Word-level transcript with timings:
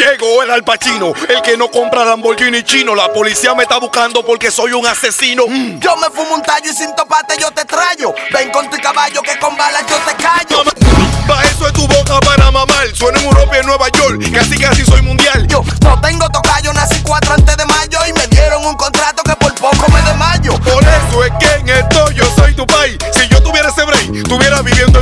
Llegó 0.00 0.42
el 0.42 0.50
alpachino, 0.50 1.12
el 1.28 1.42
que 1.42 1.58
no 1.58 1.70
compra 1.70 2.06
Lamborghini 2.06 2.62
chino. 2.62 2.94
La 2.94 3.12
policía 3.12 3.54
me 3.54 3.64
está 3.64 3.76
buscando 3.76 4.24
porque 4.24 4.50
soy 4.50 4.72
un 4.72 4.86
asesino. 4.86 5.44
Mm. 5.46 5.78
Yo 5.78 5.94
me 5.98 6.08
fumo 6.08 6.36
un 6.36 6.42
tallo 6.42 6.70
y 6.70 6.74
sin 6.74 6.96
topate 6.96 7.34
yo 7.38 7.50
te 7.50 7.60
extraño. 7.60 8.14
Ven 8.32 8.50
con 8.50 8.70
tu 8.70 8.78
caballo 8.78 9.20
que 9.20 9.38
con 9.38 9.54
balas 9.58 9.84
yo 9.86 9.96
te 9.96 10.14
callo. 10.16 10.64
Pa' 11.28 11.44
eso 11.44 11.66
es 11.66 11.74
tu 11.74 11.86
boca 11.86 12.18
para 12.20 12.50
mamar. 12.50 12.88
Suena 12.96 13.20
en 13.20 13.26
Europa 13.26 13.56
y 13.56 13.60
en 13.60 13.66
Nueva 13.66 13.88
York. 13.90 14.22
Casi 14.32 14.56
casi 14.56 14.86
soy 14.86 15.02
mundial. 15.02 15.46
Yo 15.46 15.62
no 15.82 16.00
tengo 16.00 16.26
tocayo, 16.30 16.72
nací 16.72 17.02
cuatro 17.02 17.34
antes 17.34 17.58
de 17.58 17.66
mayo 17.66 17.98
y 18.08 18.12
me 18.14 18.26
dieron 18.28 18.64
un 18.64 18.76
contrato 18.76 19.19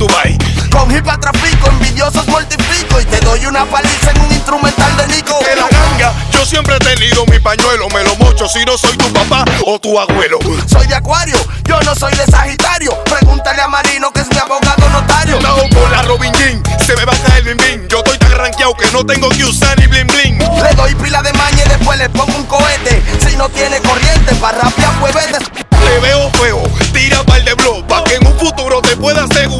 Dubai. 0.00 0.34
Con 0.70 0.90
hip 0.96 1.04
trafico, 1.20 1.68
envidiosos 1.68 2.26
mortifico 2.28 3.02
y 3.02 3.04
te 3.04 3.20
doy 3.20 3.44
una 3.44 3.66
paliza 3.66 4.12
en 4.12 4.22
un 4.22 4.32
instrumental 4.32 4.96
de 4.96 5.06
Nico. 5.08 5.38
En 5.52 5.58
la 5.58 5.68
ganga, 5.68 6.14
yo 6.32 6.42
siempre 6.46 6.76
he 6.76 6.78
tenido 6.78 7.26
mi 7.26 7.38
pañuelo. 7.38 7.86
Me 7.90 8.02
lo 8.04 8.16
mocho 8.16 8.48
si 8.48 8.64
no 8.64 8.78
soy 8.78 8.96
tu 8.96 9.12
papá 9.12 9.44
o 9.66 9.78
tu 9.78 10.00
abuelo. 10.00 10.38
Soy 10.66 10.86
de 10.86 10.94
Acuario, 10.94 11.36
yo 11.64 11.78
no 11.82 11.94
soy 11.94 12.14
de 12.14 12.24
Sagitario. 12.24 12.96
Pregúntale 13.04 13.60
a 13.60 13.68
Marino 13.68 14.10
que 14.10 14.22
es 14.22 14.30
mi 14.30 14.38
abogado 14.38 14.88
notario. 14.88 15.38
No, 15.42 15.56
por 15.68 15.90
la 15.90 16.00
Robin 16.00 16.32
Jean, 16.32 16.62
se 16.78 16.96
me 16.96 17.04
va 17.04 17.12
a 17.12 17.28
caer 17.28 17.46
el 17.48 17.56
bim 17.56 17.86
Yo 17.88 17.98
estoy 17.98 18.16
tan 18.16 18.32
rankeado 18.32 18.72
que 18.72 18.90
no 18.92 19.04
tengo 19.04 19.28
que 19.28 19.44
usar 19.44 19.78
ni 19.78 19.86
bling 19.86 20.06
bling. 20.06 20.38
Le 20.38 20.74
doy 20.76 20.94
pila 20.94 21.20
de 21.20 21.34
maña 21.34 21.62
y 21.66 21.68
después 21.68 21.98
le 21.98 22.08
pongo 22.08 22.34
un 22.38 22.46
cohete. 22.46 23.02
Si 23.28 23.36
no 23.36 23.50
tiene 23.50 23.78
corriente, 23.80 24.34
para 24.36 24.62
rapear 24.62 24.98
pues 24.98 25.12
vete. 25.12 25.44
Te 25.68 25.98
veo 25.98 26.30
feo, 26.40 26.62
tira 26.92 27.22
par 27.24 27.42
de 27.42 27.54
blog, 27.54 27.86
pa' 27.86 28.04
que 28.04 28.14
en 28.14 28.26
un 28.26 28.38
futuro 28.38 28.80
te 28.80 28.96
pueda 28.96 29.24
asegurar 29.24 29.59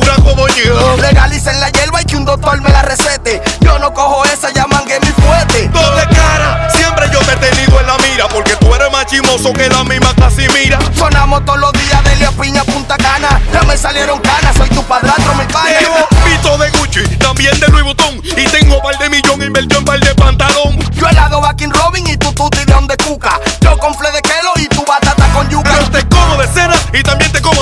doctor 2.30 2.60
me 2.60 2.70
la 2.70 2.82
recete. 2.82 3.42
Yo 3.60 3.78
no 3.78 3.92
cojo 3.92 4.24
esa, 4.26 4.50
ya 4.50 4.66
mangué 4.66 5.00
mi 5.00 5.08
fuerte. 5.08 5.68
Doble 5.68 6.06
cara, 6.14 6.68
siempre 6.70 7.08
yo 7.12 7.18
te 7.20 7.32
he 7.32 7.36
tenido 7.36 7.80
en 7.80 7.86
la 7.86 7.96
mira, 7.98 8.28
porque 8.28 8.54
tú 8.56 8.72
eres 8.74 8.90
más 8.92 9.06
chimoso 9.06 9.52
que 9.52 9.68
la 9.68 9.82
misma 9.84 10.14
Casimira. 10.14 10.78
Sonamos 10.94 11.44
todos 11.44 11.58
los 11.58 11.72
días 11.72 12.04
de 12.04 12.16
Lea 12.16 12.30
Piña 12.32 12.62
Punta 12.64 12.96
Cana. 12.96 13.40
Ya 13.52 13.62
me 13.62 13.76
salieron 13.76 14.20
canas, 14.20 14.56
soy 14.56 14.68
tu 14.68 14.82
padrastro, 14.84 15.34
mi 15.34 15.44
padre. 15.46 15.78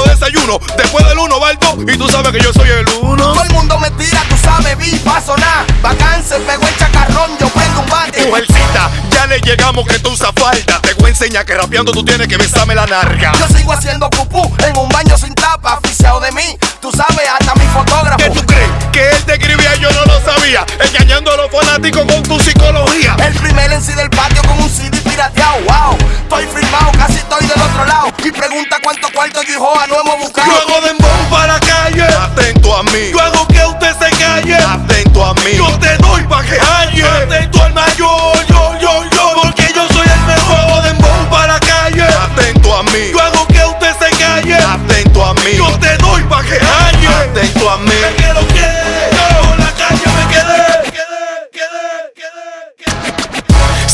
Desayuno. 0.09 0.59
Después 0.77 1.07
del 1.07 1.19
uno 1.19 1.41
va 1.41 1.51
el 1.51 1.59
dos 1.59 1.77
y 1.87 1.97
tú 1.97 2.09
sabes 2.09 2.33
que 2.33 2.41
yo 2.41 2.53
soy 2.53 2.69
el 2.69 2.87
uno. 3.01 3.33
Todo 3.33 3.43
el 3.43 3.51
mundo 3.51 3.79
me 3.79 3.91
tira, 3.93 4.23
tú 4.29 4.37
sabes, 4.37 4.77
vi, 4.79 4.91
paso 4.99 5.37
nada. 5.37 5.65
Bacán 5.83 6.25
se 6.25 6.39
pegó 6.41 6.67
el 6.67 6.77
chacarrón, 6.77 7.31
yo 7.39 7.49
prendo 7.49 7.81
un 7.81 7.89
bate. 7.89 8.27
Mujercita, 8.27 8.91
ya 9.11 9.27
le 9.27 9.41
llegamos 9.41 9.87
que 9.87 9.99
tú 9.99 10.11
usas 10.11 10.31
falta. 10.35 10.81
Te 10.81 10.95
voy 10.95 11.07
a 11.07 11.09
enseñar 11.11 11.45
que 11.45 11.55
rapeando 11.55 11.93
tú 11.93 12.05
tienes 12.05 12.29
que 12.29 12.37
besarme 12.37 12.75
la 12.75 12.87
narga. 12.87 13.33
Yo 13.39 13.57
sigo 13.57 13.73
haciendo 13.73 14.09
pupú 14.11 14.55
en 14.65 14.77
un 14.77 14.89
baño 14.89 15.17
sin 15.17 15.35
tapa, 15.35 15.75
aficiado 15.83 16.21
de 16.21 16.33
mí. 16.33 16.59
Tú 16.81 16.91
sabes, 16.93 17.29
hasta 17.29 17.55
mi 17.55 17.67
fotógrafo. 17.67 18.19
¿Qué 18.19 18.31
tú 18.31 18.47
crees? 18.47 18.69
Que 18.93 19.11
él 19.11 19.25
te 19.25 19.35
escribía 19.35 19.75
yo 19.77 19.91
no 19.93 20.05
lo 20.05 20.21
sabía. 20.21 20.65
Engañando 20.81 21.33
a 21.33 21.37
los 21.37 21.51
fanáticos 21.51 22.05
con 22.07 22.23
tu 22.23 22.39
psicología. 22.41 23.17
El 23.25 23.35
primer 23.35 23.73
en 23.73 23.85
sí 23.85 23.93
del 23.93 24.11
patio 24.11 24.43
con 24.43 24.59
un 24.63 24.71
CD 24.71 24.98
Y 28.29 28.31
pregunta 28.31 28.77
cuánto 28.83 29.09
cuarto 29.15 29.41
yo 29.43 29.55
y 29.55 29.57
Joa 29.57 29.87
no 29.87 30.01
hemos 30.01 30.19
buscado. 30.19 30.53
Yo 30.53 30.59
hago 30.59 30.87
dembón 30.87 31.31
para 31.31 31.55
la 31.55 31.61
calle. 31.61 32.03
Atento 32.03 32.77
a 32.77 32.83
mí. 32.83 33.11
Yo 33.11 33.19
hago 33.19 33.49
que 33.49 33.58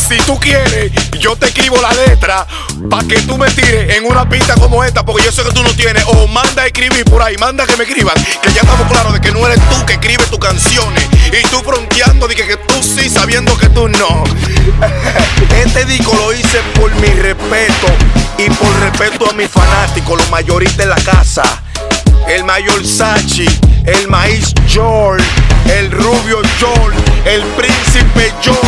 Si 0.07 0.17
tú 0.17 0.39
quieres, 0.39 0.91
yo 1.19 1.35
te 1.35 1.47
escribo 1.47 1.81
la 1.81 1.91
letra 1.91 2.45
pa' 2.91 3.03
que 3.05 3.19
tú 3.21 3.39
me 3.39 3.49
tires 3.49 3.95
en 3.95 4.05
una 4.05 4.29
pista 4.29 4.53
como 4.53 4.83
esta, 4.83 5.03
porque 5.03 5.23
yo 5.23 5.31
sé 5.31 5.41
que 5.41 5.49
tú 5.49 5.63
no 5.63 5.71
tienes. 5.71 6.03
O 6.05 6.27
manda 6.27 6.61
a 6.61 6.67
escribir 6.67 7.03
por 7.05 7.23
ahí, 7.23 7.35
manda 7.37 7.65
que 7.65 7.75
me 7.75 7.85
escriban, 7.85 8.13
que 8.43 8.53
ya 8.53 8.61
estamos 8.61 8.87
claros 8.87 9.13
de 9.13 9.21
que 9.21 9.31
no 9.31 9.43
eres 9.47 9.59
tú 9.67 9.83
que 9.87 9.93
escribes 9.93 10.29
tus 10.29 10.37
canciones. 10.37 11.03
Y 11.31 11.41
tú 11.47 11.59
fronteando 11.61 12.27
de 12.27 12.35
que, 12.35 12.55
tú 12.55 12.83
sí, 12.83 13.09
sabiendo 13.09 13.57
que 13.57 13.67
tú 13.69 13.87
no. 13.87 14.23
Este 15.65 15.85
disco 15.85 16.13
lo 16.13 16.33
hice 16.33 16.61
por 16.79 16.93
mi 16.95 17.07
respeto 17.07 17.87
y 18.37 18.47
por 18.51 18.79
respeto 18.81 19.27
a 19.27 19.33
mis 19.33 19.49
fanáticos, 19.49 20.19
los 20.19 20.29
mayoristas 20.29 20.81
en 20.81 20.89
la 20.89 20.97
casa. 20.97 21.43
El 22.27 22.43
mayor 22.43 22.85
Sachi, 22.85 23.47
el 23.85 24.07
maíz 24.07 24.53
Joel, 24.71 25.23
el 25.65 25.89
rubio 25.89 26.41
Joel, 26.59 26.93
el 27.25 27.41
príncipe 27.41 28.31
yo. 28.43 28.64